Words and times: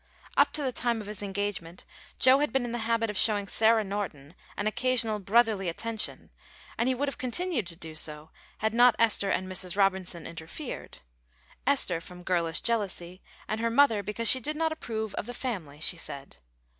Up 0.35 0.51
to 0.53 0.63
the 0.63 0.71
time 0.71 0.99
of 0.99 1.05
his 1.05 1.21
engagement 1.21 1.85
Joe 2.17 2.39
had 2.39 2.51
been 2.51 2.65
in 2.65 2.71
the 2.71 2.79
habit 2.89 3.11
of 3.11 3.17
showing 3.19 3.45
Sarah 3.45 3.83
Norton 3.83 4.33
an 4.57 4.65
occasional 4.65 5.19
brotherly 5.19 5.69
attention, 5.69 6.31
and 6.75 6.89
he 6.89 6.95
would 6.95 7.07
have 7.07 7.19
continued 7.19 7.67
to 7.67 7.75
do 7.75 7.93
so 7.93 8.31
had 8.65 8.73
not 8.73 8.95
Esther 8.97 9.29
and 9.29 9.47
Mrs. 9.47 9.77
Robinson 9.77 10.25
interfered 10.25 11.01
Esther 11.67 12.01
from 12.01 12.23
girlish 12.23 12.61
jealousy, 12.61 13.21
and 13.47 13.61
her 13.61 13.69
mother 13.69 14.01
because 14.01 14.27
she 14.27 14.39
did 14.39 14.55
not 14.55 14.71
approve 14.71 15.13
of 15.13 15.27
the 15.27 15.35
family, 15.35 15.79
she 15.79 15.97
said. 15.97 16.37